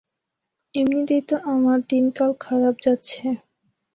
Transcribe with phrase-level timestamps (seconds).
[0.75, 3.25] এমনিতেই তো আমার দিনকাল খারাপ যাচ্ছে।